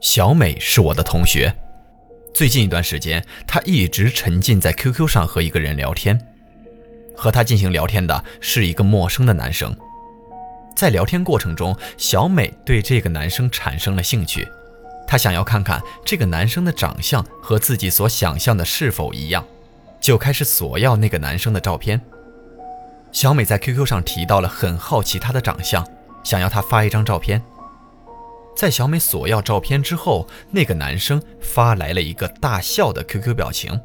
[0.00, 1.54] 小美是我的同学，
[2.32, 6.18] 最近一段时间，她一直沉浸在 QQ 上和一个人聊天。
[7.14, 9.76] 和她进行聊天的是一个陌生的男生。
[10.74, 14.48] 在聊天过程中，小美对这个男生产生了兴趣，
[15.06, 19.44] 她想要看看这个男生的长相和自己所想象的是否一样，
[20.00, 22.00] 就开始索要那个男生的照片。
[23.12, 25.86] 小美在 QQ 上提到了很好奇他的长相，
[26.24, 27.42] 想要他发一张照片。
[28.56, 33.80] 在小美索要照片之后，那个男生发来了一个大笑的 QQ 表情。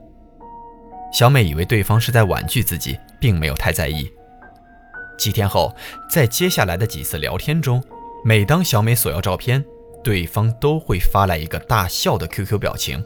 [1.13, 4.11] 小美以为对方是在婉拒自己，并没有太在意。
[5.17, 5.73] 几天后，
[6.09, 7.81] 在接下来的几次聊天中，
[8.25, 9.63] 每当小美索要照片，
[10.03, 13.01] 对方都会发来一个大笑的 QQ 表情。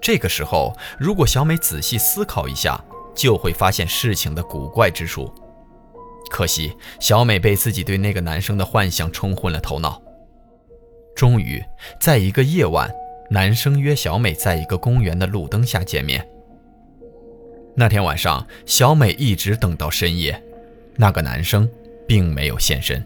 [0.00, 2.82] 这个时候，如果小美仔细思考一下，
[3.14, 5.30] 就会发现事情的古怪之处。
[6.30, 10.00] 可惜，小美被自己对那个男生的幻想冲昏了头脑。
[11.18, 11.60] 终于，
[11.98, 12.88] 在一个夜晚，
[13.28, 16.24] 男生约小美在一个公园的路灯下见面。
[17.74, 20.40] 那天晚上，小美一直等到深夜，
[20.94, 21.68] 那个男生
[22.06, 23.04] 并没有现身。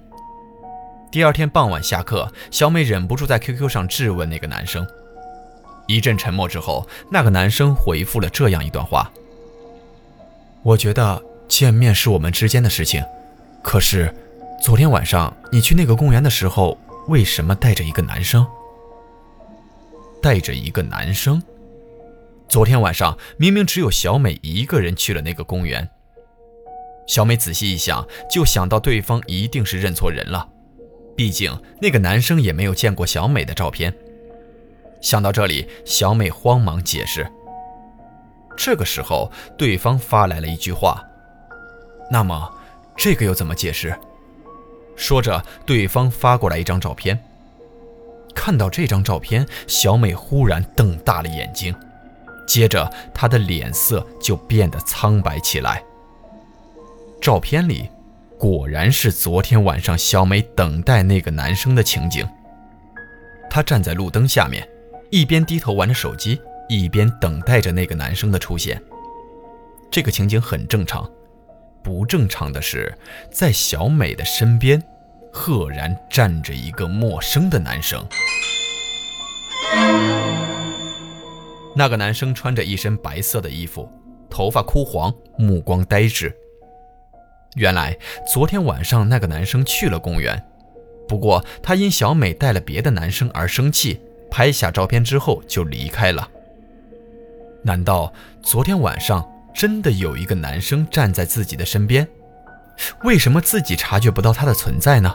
[1.10, 4.86] 第二天傍晚下课，小美忍不住在 QQ 上质问那个男生。
[5.86, 9.10] 一阵沉默之后，那个男生回复了这样一段话
[10.62, 13.02] ：“我觉得见面是我们之间的事情，
[13.62, 14.14] 可是，
[14.62, 16.76] 昨天晚上你去那个公园的时候。”
[17.08, 18.46] 为什么带着一个男生？
[20.22, 21.42] 带着一个男生？
[22.48, 25.88] 昨天晚上明明只有小美一个人去了那个公园。
[27.08, 30.48] 小美仔细一想，就想到对方一定是认错人了，
[31.16, 33.92] 毕竟那个男生也没有见过小美的照片。
[35.00, 37.26] 想到这里，小美慌忙解释。
[38.56, 41.02] 这个时候，对方发来了一句话
[42.08, 42.48] ：“那么，
[42.96, 43.92] 这个又怎么解释？”
[44.96, 47.18] 说着，对方发过来一张照片。
[48.34, 51.74] 看到这张照片，小美忽然瞪大了眼睛，
[52.46, 55.82] 接着她的脸色就变得苍白起来。
[57.20, 57.88] 照片里
[58.38, 62.26] 果然是昨天晚上小美等待那个男生的情景。
[63.50, 64.66] 她站在路灯下面，
[65.10, 68.82] 一边低头玩着手机，一边等待着那个男生的出现。
[69.90, 71.08] 这个情景很正常。
[71.82, 72.96] 不正常的是，
[73.30, 74.82] 在小美的身边，
[75.32, 78.06] 赫然站着一个陌生的男生。
[81.74, 83.90] 那个男生穿着一身白色的衣服，
[84.30, 86.32] 头发枯黄，目光呆滞。
[87.56, 87.96] 原来
[88.32, 90.42] 昨天晚上那个男生去了公园，
[91.08, 94.00] 不过他因小美带了别的男生而生气，
[94.30, 96.28] 拍下照片之后就离开了。
[97.64, 98.12] 难道
[98.42, 99.26] 昨天晚上？
[99.54, 102.08] 真的有一个男生站在自己的身边，
[103.04, 105.14] 为什么自己察觉不到他的存在呢？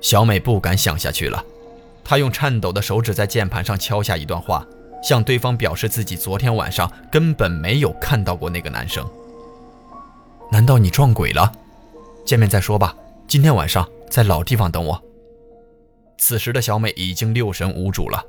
[0.00, 1.44] 小美不敢想下去了，
[2.02, 4.66] 她用颤抖的手指在键盘上敲下一段话，
[5.02, 9.06] 向对方表示自己昨天晚上根本没有看到过那个男生。
[10.50, 11.52] 难道你撞鬼了？
[12.24, 12.96] 见面再说吧，
[13.28, 15.02] 今天晚上在老地方等我。
[16.18, 18.24] 此时的小美已经六神无主了，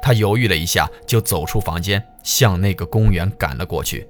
[0.00, 4.08] 她犹豫了一下，就走出房间，向那个公园赶了过去。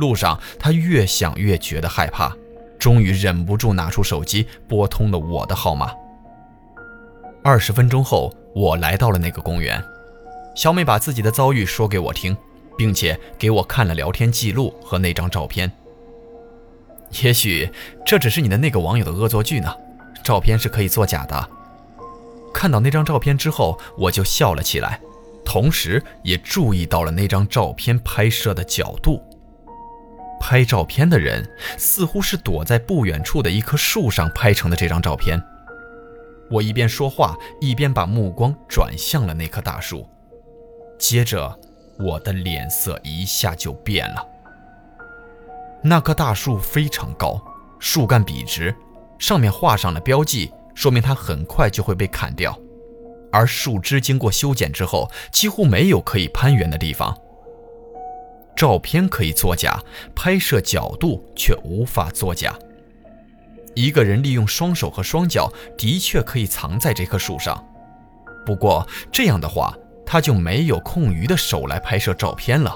[0.00, 2.34] 路上，他越想越觉得害怕，
[2.78, 5.92] 终于忍不住拿出手机拨通了我的号码。
[7.44, 9.80] 二十分钟后，我来到了那个公园。
[10.56, 12.36] 小美把自己的遭遇说给我听，
[12.76, 15.70] 并且给我看了聊天记录和那张照片。
[17.22, 17.70] 也许
[18.04, 19.72] 这只是你的那个网友的恶作剧呢，
[20.24, 21.48] 照片是可以作假的。
[22.52, 25.00] 看到那张照片之后，我就笑了起来，
[25.44, 29.22] 同时也注意到了那张照片拍摄的角度。
[30.40, 31.46] 拍照片的人
[31.78, 35.40] 似乎是躲在不远处的一棵树上拍成的这张照片。
[36.50, 40.08] 我一边说话，一边把目光转向了那棵大树，
[40.98, 41.56] 接着
[41.98, 44.26] 我的脸色一下就变了。
[45.84, 47.40] 那棵大树非常高，
[47.78, 48.74] 树干笔直，
[49.18, 52.58] 上面画上了标记，说明它很快就会被砍掉，
[53.30, 57.16] 而树枝经过修剪之后，几乎没有可以攀援的地方。
[58.56, 59.80] 照片可以作假，
[60.14, 62.54] 拍摄角度却无法作假。
[63.74, 67.64] 一个人利用双手和双脚，的确可以藏在这棵树上。
[68.44, 69.74] 不过这样的话，
[70.04, 72.74] 他就没有空余的手来拍摄照片了。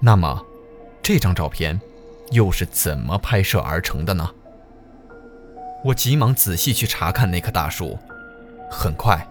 [0.00, 0.44] 那么，
[1.02, 1.80] 这张照片
[2.30, 4.28] 又是怎么拍摄而成的呢？
[5.84, 7.98] 我急忙仔细去查看那棵大树，
[8.70, 9.24] 很快，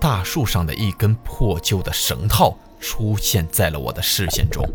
[0.00, 4.66] 大树上的一根破旧的绳套出现在了我的视线中。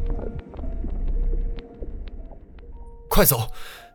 [3.10, 3.50] 快走！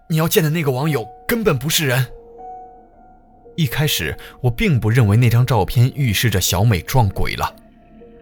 [0.08, 2.06] 你要见的那个网友根本不是人。
[3.56, 7.54] 一开始我并不认为那张照片预示着小美撞鬼了，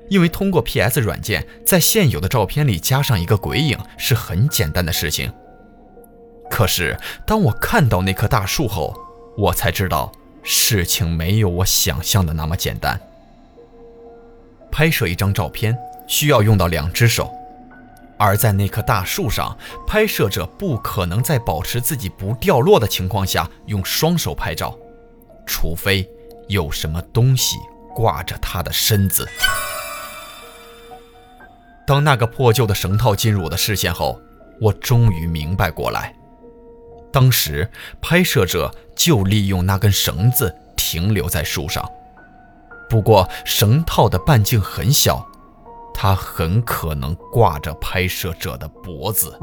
[0.08, 5.32] 因为通过 PS 软件在现有的照片里加上一个鬼影是很简单的事情。
[6.50, 8.94] 可是当我看到那棵大树后，
[9.36, 10.10] 我才知道
[10.42, 13.00] 事情没有我想象的那么简单。
[14.70, 15.76] 拍摄一张照片
[16.06, 17.32] 需要用到两只手。
[18.16, 19.56] 而在那棵大树上，
[19.86, 24.76] 拍摄者不可能在保持自己不掉落的情况下用双手拍照，
[25.46, 26.08] 除非
[26.48, 27.56] 有什么东西
[27.94, 29.28] 挂着他的身子。
[31.86, 34.20] 当那个破旧的绳套进入我的视线后，
[34.60, 36.12] 我终于明白过来，
[37.12, 37.70] 当时
[38.02, 41.88] 拍摄者就利用那根绳子停留在树上，
[42.88, 45.26] 不过绳套的半径很小。
[46.00, 49.36] 他很可能挂着拍摄者的脖子。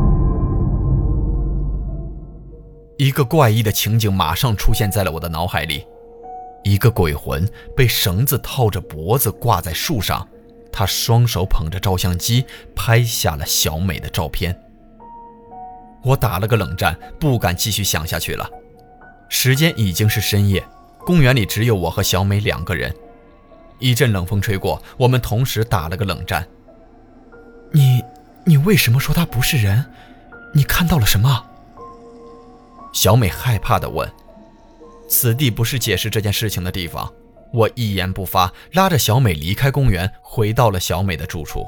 [2.98, 5.86] 一个怪异的情景马上出现在了我的脑海里：
[6.64, 7.46] 一个鬼魂
[7.76, 10.26] 被绳子套着脖子挂在树上，
[10.72, 14.58] 他双手捧着照相机拍下了小美的照片。
[16.06, 18.50] 我打了个冷战，不敢继续想下去了。
[19.28, 20.66] 时间已经是深夜，
[21.00, 22.96] 公园里只有我和小美两个人。
[23.80, 26.48] 一阵冷风吹过，我们同时打了个冷战。
[27.72, 28.02] 你，
[28.46, 29.86] 你为什么说他不是人？
[30.54, 31.46] 你看到了什么？
[32.94, 34.10] 小美害怕地问。
[35.08, 37.12] 此地不是解释这件事情的地方。
[37.54, 41.68] 我一言不发，拉着小美离开公园，回到了小美的住处。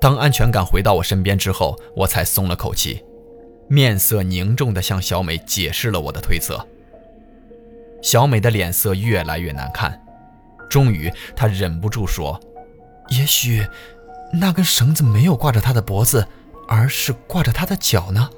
[0.00, 3.04] 当安全感回到我身边之后，我才松了口气，
[3.68, 6.66] 面色凝重地向小美解释了我的推测。
[8.00, 10.00] 小美的脸色越来越难看。
[10.70, 12.40] 终于，他忍不住说
[13.10, 13.66] ：“也许，
[14.32, 16.26] 那根绳子没有挂着他的脖子，
[16.68, 18.30] 而是挂着他的脚呢。”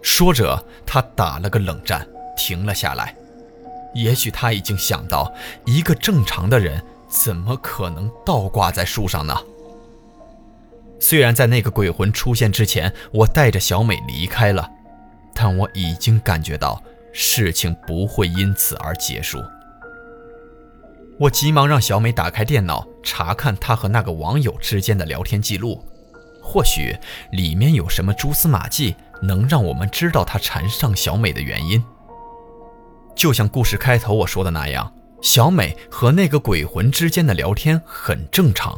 [0.00, 2.06] 说着，他打了个冷战，
[2.36, 3.14] 停了下来。
[3.94, 5.30] 也许他已经想到，
[5.66, 9.36] 一个正常的人怎么可能倒挂在树上呢？
[10.98, 14.70] 虽然在那个鬼魂出现之前，我带着小美离开了，
[15.34, 16.80] 但我已经感觉到
[17.12, 19.42] 事情不会因此而结束。
[21.18, 25.84] 我急忙让小美打开电脑，查看她和那个网友之间的聊天记录，
[26.42, 26.96] 或许
[27.30, 31.82] 里面有什么蛛丝马迹，能让我们知道他缠上小美的原因。
[33.14, 38.76] 就像故事开头我说的那样，小美和那个鬼魂之间的聊天很正常。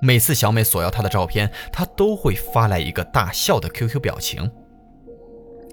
[0.00, 4.50] 每次小美索要他的照片，他都会发来一个大笑的 QQ 表情。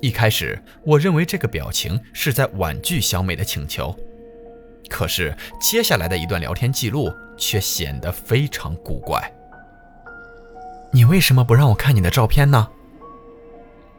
[0.01, 3.95] 一开始，我认为这个表情是在婉拒小美的请求。
[4.89, 9.31] 可是接下来的一段聊天记录却显得非常古怪。
[10.91, 12.67] 你为什么不让我看你的照片呢？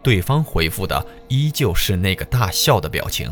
[0.02, 3.30] 对方回复的依旧是那个大笑的表情。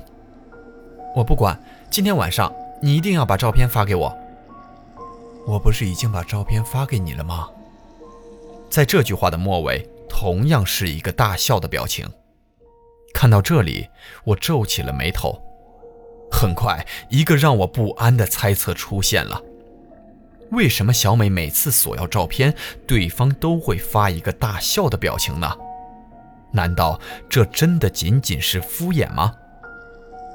[1.15, 1.59] 我不管，
[1.91, 2.53] 今天晚上
[2.83, 4.15] 你一定要把照片发给我。
[5.47, 7.49] 我不是已经把照片发给你了吗？
[8.69, 12.07] 在这句话的末尾，同样是一个大笑的表情。
[13.15, 13.89] 看到这里，
[14.25, 15.41] 我皱起了眉头。
[16.31, 19.41] 很快，一个让我不安的猜测出现了：
[20.51, 22.55] 为什么小美每次索要照片，
[22.87, 25.51] 对方都会发一个大笑的表情呢？
[26.53, 29.35] 难道这真的仅仅是敷衍吗？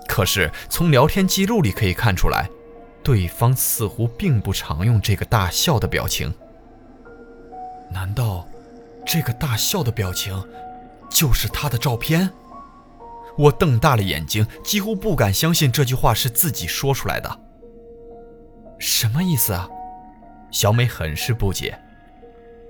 [0.08, 2.50] 可是从聊天记录里可以看出来，
[3.04, 6.34] 对方似乎并不常用这个大笑的表情。
[7.90, 8.48] 难道
[9.06, 10.46] 这个大笑的表情
[11.10, 12.30] 就是他的照片？
[13.38, 17.40] 我瞪大了眼睛，几乎不敢相信这句话是自己说出来的。
[18.80, 19.68] 什么意思啊？
[20.52, 21.80] 小美很是不解。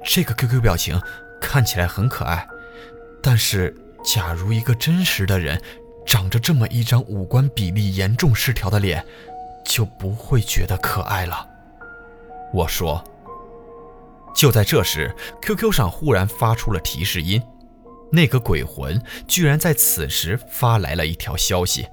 [0.03, 1.01] 这个 QQ 表情
[1.39, 2.47] 看起来很可爱，
[3.21, 5.61] 但是假如一个真实的人
[6.05, 9.05] 长着这么一张五官比例严重失调的脸，
[9.65, 11.47] 就不会觉得可爱了。
[12.53, 13.03] 我说。
[14.33, 17.41] 就在这时，QQ 上忽然发出了提示音。
[18.11, 21.87] 那个鬼魂居然在此时发来了一条消息：“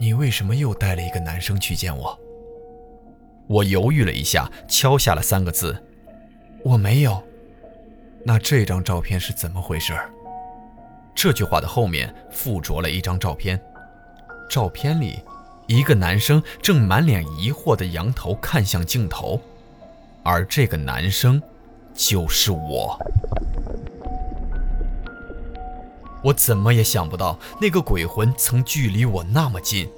[0.00, 2.18] 你为什么又带了一个男生去见我？”
[3.46, 5.76] 我犹豫了一下，敲下了三个字
[6.64, 7.22] ：“我没有。
[8.24, 9.92] 那这张照片是怎么回事？
[11.14, 13.60] 这句话的后面附着了一张照片，
[14.48, 15.22] 照片里，
[15.66, 19.38] 一个男生正满脸疑惑地仰头看向镜头，
[20.22, 21.42] 而这个男生，
[21.92, 22.98] 就是我。
[26.22, 29.90] 我怎么也想不到，那个鬼魂曾距离我那么近，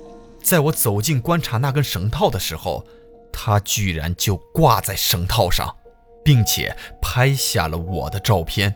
[0.42, 2.84] 在我走近观察那根绳套的时候，
[3.32, 5.76] 他居然就挂在绳套上。
[6.24, 8.74] 并且拍下了我的照片。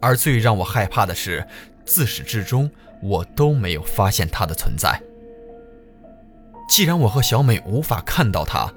[0.00, 1.46] 而最让我害怕的是，
[1.84, 2.70] 自始至终
[3.02, 5.02] 我都没有发现他的存在。
[6.68, 8.72] 既然我和小美无法看到他，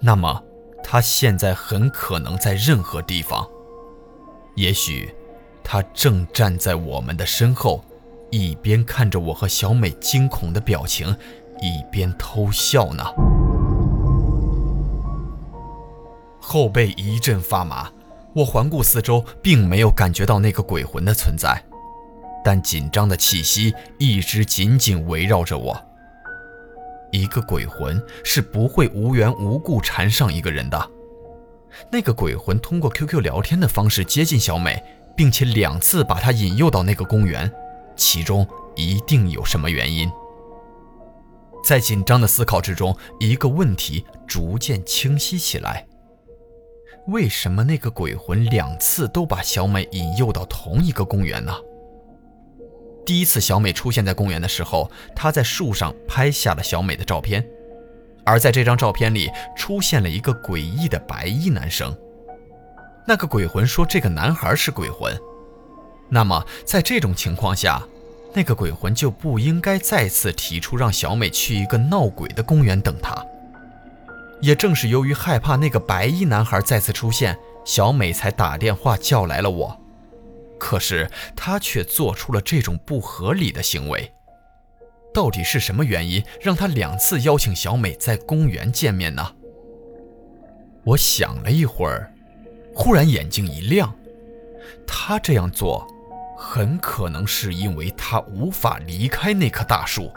[0.00, 0.42] 那么
[0.82, 3.46] 他现在很可能在任何地方。
[4.54, 5.12] 也许
[5.68, 7.84] 他正站在我们的身后，
[8.30, 11.08] 一边看着我和小美惊恐的表情，
[11.60, 13.04] 一边偷笑呢。
[16.38, 17.90] 后背一阵发麻，
[18.32, 21.60] 我环顾四周，并没有感觉到那个鬼魂的存在，
[22.44, 25.76] 但紧张的气息一直紧紧围绕着我。
[27.10, 30.90] 一个鬼魂是不会无缘无故缠上一个人的。
[31.90, 34.80] 那个鬼魂通过 QQ 聊天的方式接近小美，
[35.16, 37.50] 并且两次把她引诱到那个公园，
[37.96, 40.10] 其中一定有什么原因。
[41.64, 45.86] 在紧张的思考之中，一个问题逐渐清晰起来。
[47.08, 51.52] 为什么那个鬼魂两次都把小美引诱到同一个公园呢？
[53.04, 57.44] 第一次小美出现在公园的时候，他在树上拍下了小美的照片，
[58.24, 61.96] 而在这张照片里出现了一个诡异的白衣男生。
[63.08, 65.16] 那个鬼魂说这个男孩是鬼魂，
[66.08, 67.80] 那么在这种情况下，
[68.34, 73.14] 那个鬼魂就不应该再次提出让小美去一个闹鬼的公园等他。
[74.40, 79.80] 也正是由于害怕那个白衣男孩再次出现，小美才打电话叫来了我。
[80.58, 84.12] 可是他却做出了这种不合理的行为。
[85.14, 89.34] 到底是什么原因让他两次邀请小美在公园见面呢？
[90.84, 92.12] 我想了一会儿，
[92.76, 93.92] 忽然眼睛一亮。
[94.86, 95.84] 他这样做，
[96.36, 100.12] 很可能是因为他无法离开那棵大树。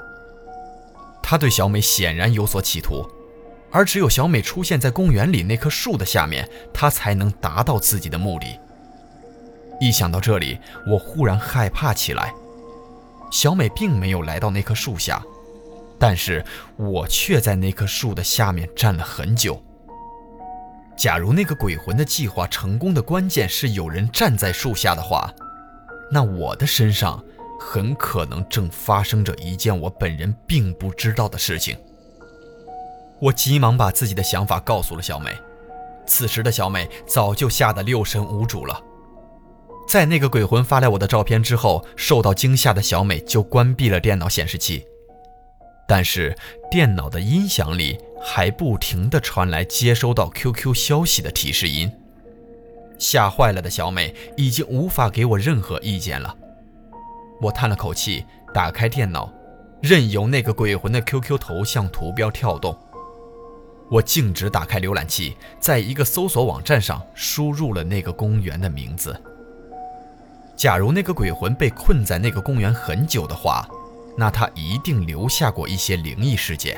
[1.23, 3.09] 他对小美显然有所企图。
[3.71, 8.59] 而只有小美出现在公园里那棵树的下面，他才能达到自己的目的。
[9.79, 12.33] 一想到这里，我忽然害怕起来。
[13.31, 15.23] 小美并没有来到那棵树下，
[15.99, 16.43] 但是
[16.77, 19.61] 我却在那棵树的下面站了很久。
[20.99, 25.33] 假如那个鬼魂的计划成功的关键是有人站在树下的话，
[26.11, 27.23] 那我的身上
[27.57, 31.77] 很可能正发生着一件我本人并不知道的事情。
[33.21, 35.31] 我急忙把自己的想法告诉了小美，
[36.05, 38.77] 此时的小美早就吓得六神无主了。
[39.87, 44.85] 在那个鬼魂发来我的照片之后，受到惊吓的小美就关闭了电脑显示器，
[45.87, 46.35] 但是
[46.69, 51.91] 电脑的音响里还不停地传来接收到 QQ 消息的提示音。
[52.97, 56.35] 吓坏了的小美已经无法给我任何意见了。
[57.41, 59.31] 我叹了口气，打开电脑，
[59.81, 62.77] 任由那个鬼魂的 QQ 头像图标跳动。
[63.89, 69.19] 我径直打开浏览器，在一个搜索网站上输入了那个公园的名字。
[70.55, 73.65] 假如那个鬼魂被困在那个公园很久的话，
[74.17, 76.77] 那他一定留下过一些灵异事件。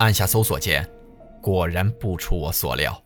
[0.00, 0.88] 按下搜索键，
[1.42, 3.02] 果然不出我所料，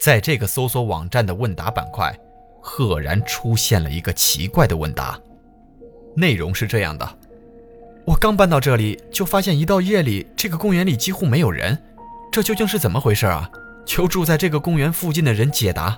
[0.00, 2.12] 在这个搜索网站的问答板块，
[2.60, 5.20] 赫然出现了一个奇怪的问答，
[6.16, 7.08] 内容是这样的：
[8.04, 11.80] 我刚搬到这里，就发现一到夜里，这个公园里几乎没有人。
[12.32, 13.48] 这究竟是怎么回事啊？
[13.86, 15.96] 求住在这个公园附近的人解答。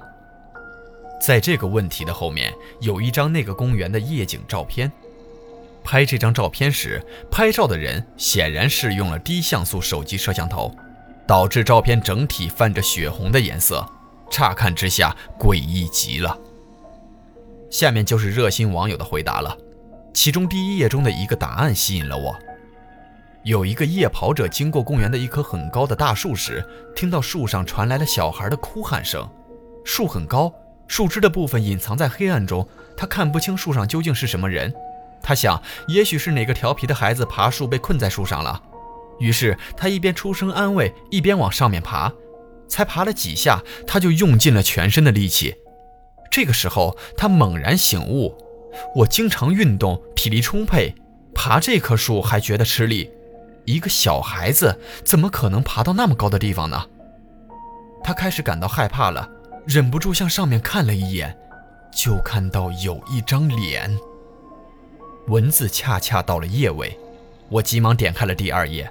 [1.23, 4.93] 在这个问题的后面有一张那个公园的夜景照片。
[5.91, 10.71] 拍这张照片时，拍照的人显然是用了低像素手机摄像头，
[11.27, 13.83] 导致照片整体泛着血红的颜色，
[14.31, 16.39] 乍看之下诡异极了。
[17.71, 19.57] 下面就是热心网友的回答了，
[20.13, 22.39] 其中第一页中的一个答案吸引了我。
[23.43, 26.63] 有一个夜跑者经过公园的一棵很高的大树时，
[26.95, 29.27] 听到树上传来了小孩的哭喊声。
[29.87, 30.53] 树很高，
[30.87, 34.71] 树枝的部分隐藏在黑暗中，他看不清树上究竟是什么人。
[35.23, 38.63] 他想，也许是哪个调皮的孩子爬树被困在树上了。
[39.19, 42.13] 于是他一边出声安慰，一边往上面爬。
[42.69, 45.57] 才爬了几下，他就用尽了全身的力气。
[46.31, 48.37] 这个时候，他猛然醒悟：
[48.95, 50.95] 我经常运动，体力充沛，
[51.35, 53.11] 爬这棵树还觉得吃力。
[53.65, 56.87] 一个小孩子怎么可能爬到那么高的地方呢？
[58.05, 59.29] 他开始感到害怕了，
[59.67, 61.37] 忍不住向上面看了一眼，
[61.91, 63.91] 就看到有一张脸。
[65.29, 66.99] 文字恰恰到了页尾，
[67.51, 68.91] 我急忙点开了第二页，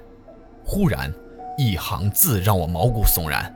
[0.64, 1.12] 忽然，
[1.56, 3.52] 一行字让我毛骨悚然。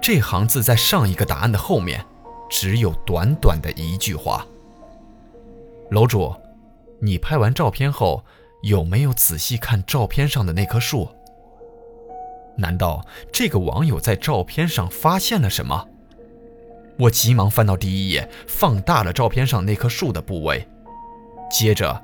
[0.00, 2.02] 这行字在上一个答案的后面，
[2.48, 4.46] 只有短短的一句话
[5.92, 6.34] ：“楼主，
[6.98, 8.24] 你拍完照片后
[8.62, 11.06] 有没有仔细看照片上的那棵树？
[12.56, 15.88] 难道这个网友在照片上发现了什么？”
[17.00, 20.66] 我急忙翻到第一页，放大了照片上那棵树的部位。
[21.50, 22.02] 接着，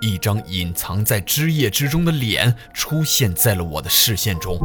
[0.00, 4.58] 一张隐藏在枝叶之中的脸出现在了我的视线中。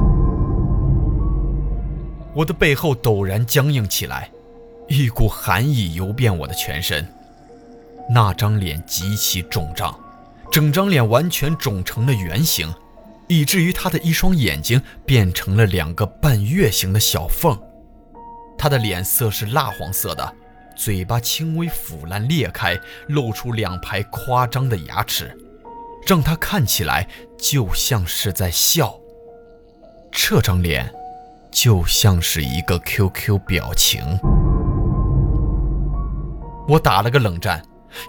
[2.34, 4.30] 我的背后陡然僵硬起来，
[4.88, 7.06] 一股寒意游遍我的全身。
[8.10, 9.98] 那张脸极其肿胀，
[10.52, 12.74] 整张脸完全肿成了圆形，
[13.28, 17.60] 以至于他的一双眼睛变成了两个半月形的小缝。
[18.58, 20.36] 他的脸色是蜡黄色的。
[20.80, 25.38] 嘴巴轻微腐烂裂开，露出两排夸张的牙齿，
[26.08, 27.06] 让他看起来
[27.38, 28.98] 就像是在笑。
[30.10, 30.90] 这张脸
[31.52, 34.02] 就像是一个 QQ 表情。
[36.66, 37.62] 我打了个冷战，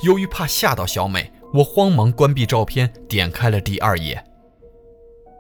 [0.05, 4.25] 由于怕吓到小美，我慌忙关闭照片，点开了第二页。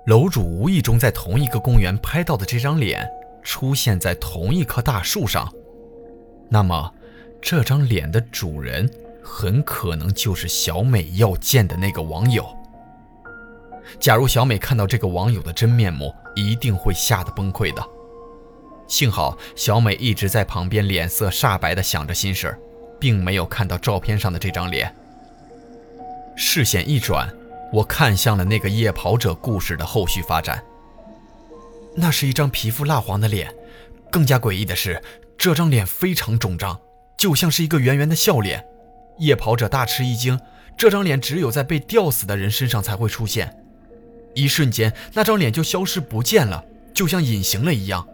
[0.06, 3.08] 楼主无意中在同一个公园拍到的这张脸，
[3.44, 5.48] 出现在同一棵大树上，
[6.48, 6.92] 那么。
[7.42, 8.88] 这张脸的主人
[9.22, 12.44] 很可能就是小美要见的那个网友。
[13.98, 17.84] 假如小美看到这个网友的真面目，一定会吓得崩溃的。
[18.86, 22.56] 幸好小美一直在旁边，脸色煞白的想着心事，
[23.00, 24.94] 并没有看到照片上的这张脸。
[26.36, 27.28] 视线一转，
[27.72, 30.62] 我看向了那个夜跑者故事的后续发展。
[31.94, 33.52] 那是一张皮肤蜡黄的脸，
[34.10, 35.02] 更加诡异的是，
[35.36, 36.78] 这张脸非常肿胀。
[37.20, 38.64] 就像是一个圆圆的笑脸，
[39.18, 40.40] 夜跑者大吃一惊，
[40.74, 43.62] 这张脸只有在被吊死的人身上才会出现。
[44.32, 48.08] 一瞬间，那张脸就消失不见了，就像隐形了一样。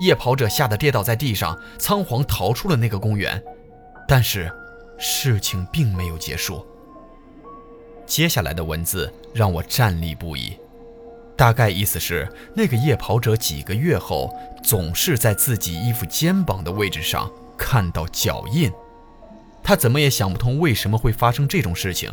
[0.00, 3.42] 夜跑者吓得跌倒在地上，仓皇逃出了那个公园。
[4.08, 4.50] 但是，
[4.96, 6.66] 事情并没有结束。
[8.06, 10.56] 接下来的文字让我站立不已，
[11.36, 17.30] 大概意思是，那个夜跑者几个月后总是在自己衣服肩膀的位置上。
[17.58, 18.72] 看到脚印，
[19.62, 22.12] 他怎么也想不通为什么会发生这种事情。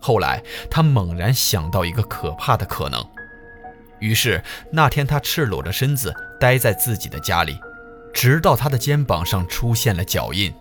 [0.00, 3.04] 后来，他猛然想到一个可怕的可能，
[3.98, 7.58] 于是那天他赤裸着身子待在自己的家里，
[8.14, 10.54] 直到他的肩膀上出现了脚印，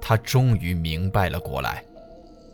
[0.00, 1.84] 他终于明白了过来：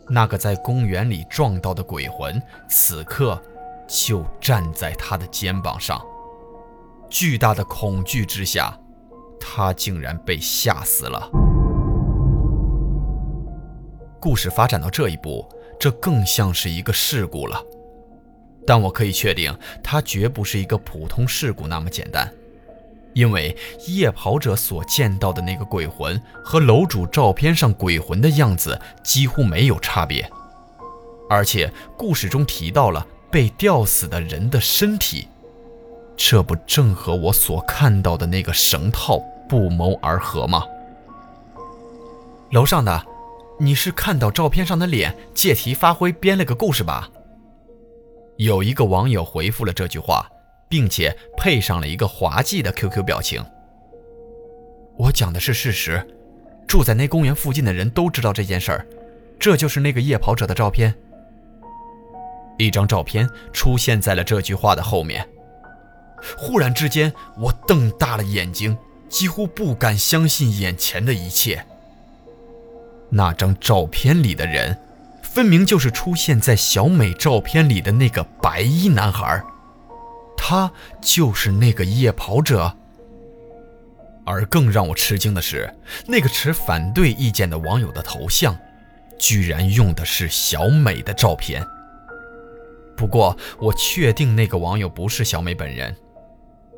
[0.09, 3.41] 那个在公园里撞到的鬼魂，此刻
[3.87, 6.05] 就站在他的肩膀上。
[7.09, 8.77] 巨大的恐惧之下。
[9.41, 11.29] 他竟然被吓死了。
[14.21, 15.49] 故事发展到这一步，
[15.79, 17.59] 这更像是一个事故了。
[18.67, 19.51] 但我可以确定，
[19.83, 22.31] 它绝不是一个普通事故那么简单，
[23.13, 30.29] 因为夜跑者所见到的那个鬼魂和楼主照片上鬼魂的样子几乎没有差别，
[31.27, 35.27] 而且故事中提到了被吊死的人的身体。
[36.15, 39.19] 这不正和我所看到的那个绳套
[39.51, 40.63] 不谋而合吗？
[42.51, 43.05] 楼上的，
[43.59, 47.09] 你是看到照片上的脸，借题发挥编了个故事吧？
[48.37, 50.25] 有一个网友回复了这句话，
[50.69, 53.43] 并且配上了一个滑稽的 QQ 表情。
[54.95, 56.01] 我讲的是事实，
[56.65, 58.87] 住在那公园附近的人都知道这件事儿，
[59.37, 60.95] 这就是那个夜跑者的照片。
[62.57, 65.27] 一张照片出现在了这句话的后面。
[66.37, 68.77] 忽然之间，我瞪大了眼睛，
[69.11, 71.65] 几乎不敢相信眼前的一切。
[73.09, 74.79] 那张照片里的人，
[75.21, 79.43] 分明就是出现在小美照片里的那个白衣男孩，
[80.37, 80.71] 他
[81.01, 82.73] 就是那个夜跑者。
[84.23, 85.71] 而更让我吃惊的是，
[86.07, 88.57] 那个持反对意见的网友的头像，
[89.19, 91.61] 居然用的是小美的照片。
[92.95, 95.93] 不过，我确定那个网友不是小美本人。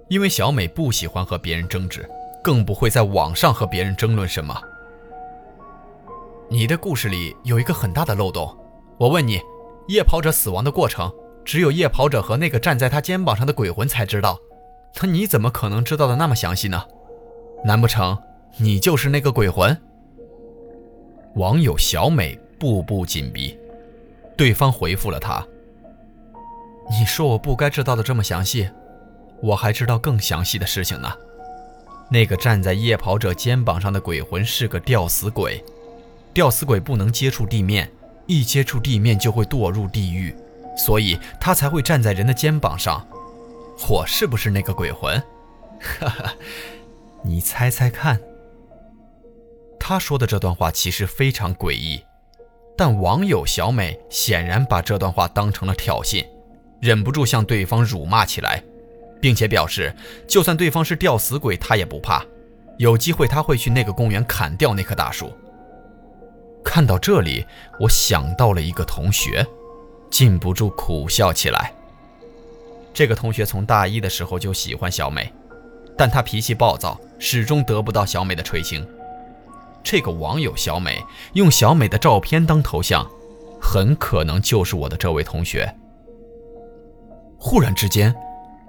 [0.09, 2.07] 因为小美不喜欢和别人争执，
[2.43, 4.61] 更不会在网上和别人争论什么。
[6.49, 8.55] 你的故事里有一个很大的漏洞，
[8.97, 9.41] 我问你，
[9.87, 11.11] 夜跑者死亡的过程，
[11.45, 14.37] 只有夜跑者和那个站在他肩膀上的鬼魂才知道，
[15.01, 16.83] 那你怎么可能知道的那么详细呢？
[17.63, 18.17] 难不成
[18.57, 19.75] 你就是那个鬼魂？
[21.35, 23.57] 网友小美步步紧逼，
[24.37, 25.43] 对方回复了他
[26.91, 28.69] ：“你说我不该知道的这么详细。”
[29.41, 31.11] 我还知道更详细的事情呢。
[32.13, 35.65] 那个站在夜跑者肩膀上的鬼魂是个吊死鬼，
[36.31, 37.91] 吊死鬼不能接触地面，
[38.27, 40.35] 一接触地面就会堕入地狱，
[40.77, 43.03] 所以他才会站在人的肩膀上。
[43.89, 45.19] 我是不是那个鬼魂？
[45.81, 46.33] 哈哈，
[47.23, 48.21] 你猜猜看。
[49.79, 51.99] 他说的这段话其实非常诡异，
[52.77, 56.23] 但网友小美显然把这段话当成了挑衅，
[56.79, 58.63] 忍不住向对方辱骂起来。
[59.23, 59.95] 并且表示，
[60.27, 62.21] 就算对方是吊死鬼，他也不怕。
[62.77, 65.31] 有机会他会去那个公园砍掉那棵大树。
[66.61, 67.45] 看到这里，
[67.79, 69.47] 我想到了一个同学，
[70.09, 71.73] 禁不住苦笑起来。
[72.93, 75.31] 这个同学从大一的时候就喜欢小美，
[75.97, 78.85] 但他脾气暴躁，始终得不到小美的垂青。
[79.81, 83.09] 这个网友小美用小美的照片当头像，
[83.61, 85.73] 很可能就是我的这位同学。
[87.37, 88.13] 忽然之间。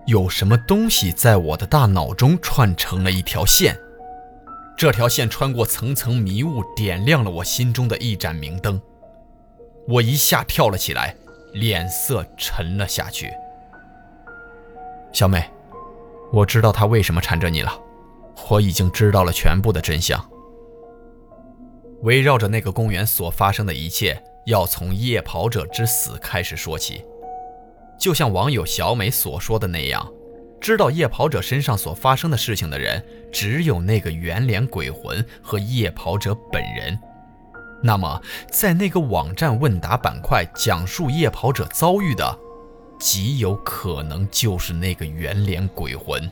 [0.07, 3.75] 有什么东西在我的大脑中串成了一条线，
[4.77, 8.81] 这条线穿过层层迷雾，点亮了我心中的一盏明灯。
[9.89, 11.17] 我一下跳了起来，
[11.55, 13.31] 脸色沉了下去。
[15.13, 15.51] 小美，
[16.33, 17.73] 我知道他为什么缠着你了，
[18.51, 20.23] 我已经知道了全部的真相。
[22.03, 27.03] 围绕着那个公园所发生的一切，要从夜跑者之死开始说起。
[27.99, 30.07] 就像网友小美所说的那样，
[30.61, 36.99] 知道夜跑者身上所发生的事情的人，只有那个圆脸鬼魂和夜跑者本人。
[37.83, 42.39] 那么，在那个网站问答板块讲述夜跑者遭遇的，
[42.99, 46.31] 极有可能就是那个圆脸鬼魂。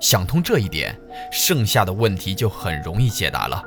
[0.00, 0.98] 想通这一点，
[1.30, 3.62] 剩下的问题就很容易解答了。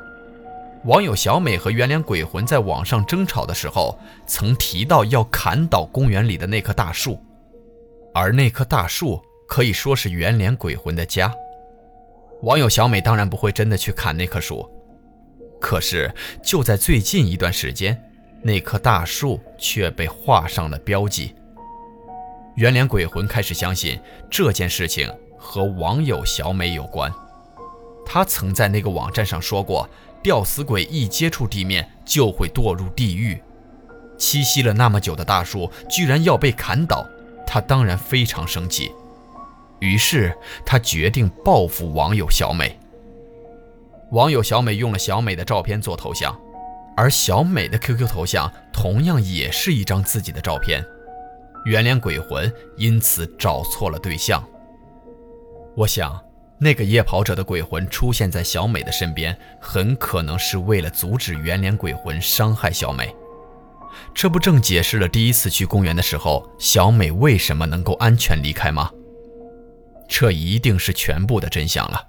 [0.86, 7.22] 网友小美和圆脸鬼魂在网上争吵的时候，曾提到要砍倒公园里的那棵大树，
[8.14, 11.34] 而那棵大树可以说是圆脸鬼魂的家。
[12.44, 14.70] 网友小美当然不会真的去砍那棵树，
[15.60, 16.10] 可是
[16.42, 18.02] 就在最近一段时间，
[18.42, 21.36] 那棵大树却被画上了标记。
[22.56, 24.00] 圆脸鬼魂开始相信
[24.32, 27.14] 这件事情和网友小美有关，
[28.06, 29.86] 他曾在那个网站上说过。
[30.22, 33.42] 吊死鬼一接触地面就会堕入地狱，
[34.18, 37.06] 栖息了那么久的大树居然要被砍倒，
[37.48, 38.92] 他当然非常生气。
[39.80, 42.78] 于是他决定报复网友小美。
[44.12, 46.38] 网友小美用了小美的照片做头像，
[46.98, 50.84] 而小美的 QQ 头像同样也是一张自己的照片，
[51.66, 54.44] 圆脸鬼魂因此找错了对象。
[55.76, 56.29] 我想。
[56.62, 63.16] 那个夜跑者的鬼魂出现在小美的身边，很可能是为了阻止圆脸鬼魂伤害小美。
[64.14, 68.92] 这不正解释了第一次去公园的时候，小美为什么能够安全离开吗？
[70.08, 72.08] 这一定是全部的真相了。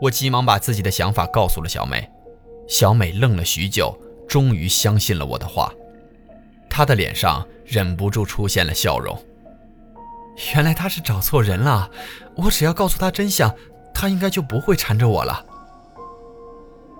[0.00, 2.08] 我急忙把自己的想法告诉了小美，
[2.68, 5.72] 小美愣了许久，终于相信了我的话。
[6.68, 9.18] 她的脸上忍不住出现了笑容。
[10.54, 11.90] 原来他是找错人了，
[12.36, 13.54] 我只要告诉他真相，
[13.92, 15.44] 他应该就不会缠着我了。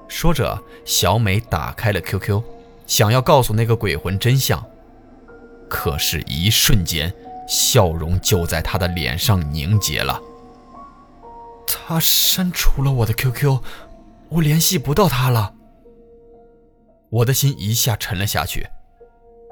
[0.08, 2.42] 说着，小美打开了 QQ，
[2.86, 4.64] 想要告诉那个鬼魂真相，
[5.68, 7.14] 可是，一瞬间，
[7.46, 10.20] 笑容就在他的脸上凝结了。
[11.66, 13.60] 他删除了我的 QQ，
[14.30, 15.54] 我联系不到他了。
[17.10, 18.66] 我的心一下沉了下去。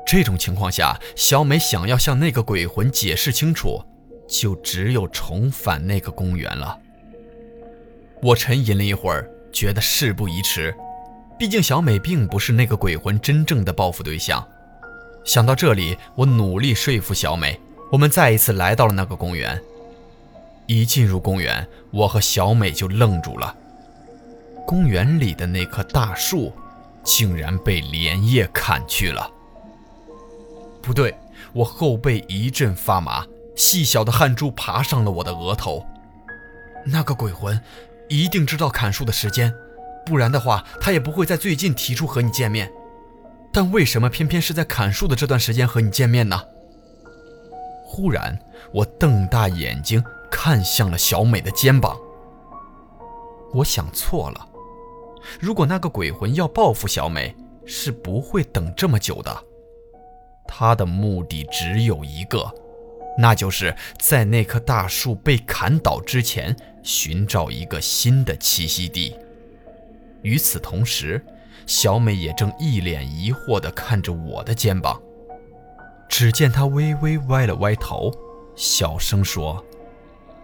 [0.07, 3.83] 这种情况下，小美想要向那个鬼魂解释清楚，
[4.29, 6.79] 就只有重返那个公园了。
[8.23, 10.73] 我沉吟了一会儿，觉得事不宜迟，
[11.37, 14.47] 毕竟小美并不是那个鬼魂真正的报复对象。
[15.25, 19.61] 想到这里，我努力说服小美，我们再一次来到了那个公园。
[20.67, 23.55] 一进入公园，我和小美就愣住了，
[24.65, 26.53] 公园里的那棵大树，
[27.03, 29.33] 竟然被连夜砍去了。
[30.87, 31.13] 不对，
[31.53, 35.85] 我后背一阵发麻，细小的汗珠爬上了我的额头。
[36.85, 37.61] 那个鬼魂
[38.09, 39.53] 一定知道砍树的时间，
[40.07, 42.73] 不然的话，他也不会在最近提出和你见面。
[43.53, 46.41] 但为什么偏偏是在砍树的这段时间和你见面呢？
[47.83, 48.39] 忽然，
[48.73, 51.99] 我瞪大眼睛看向了小美的肩膀。
[53.53, 54.49] 我想错了，
[55.41, 59.43] 如果那个鬼魂要报复小美，是不会等这么久的。
[60.47, 62.51] 他的目的只有一个，
[63.19, 69.15] 那就是在那棵大树被砍倒之前寻找一个新的栖息地。
[70.23, 71.25] 与此同时，
[71.67, 75.01] 小美也正一脸疑惑地看着我的肩膀。
[76.09, 78.13] 只见她微微歪了歪头，
[78.55, 79.65] 小声说：“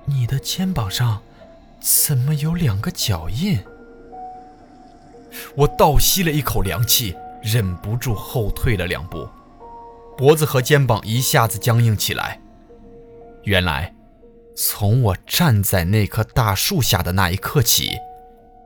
[0.04, 1.22] 你的肩膀上
[1.80, 3.58] 怎么有两个脚印？
[5.54, 9.28] 我倒吸了一口凉气，忍不住后退了两步，
[10.16, 12.40] 脖子和肩膀一下子僵硬起来。
[13.44, 13.94] 原来，
[14.54, 17.90] 从我站在那棵大树下的那一刻起，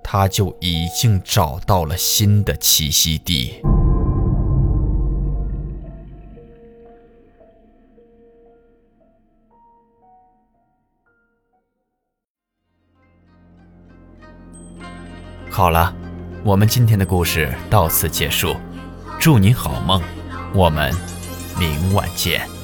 [0.02, 3.62] 他就已经找到了新的栖息地。
[15.50, 15.96] 好了，
[16.44, 18.54] 我们今天的故事到此结束，
[19.18, 20.02] 祝你好梦，
[20.52, 20.92] 我们
[21.58, 22.55] 明晚见。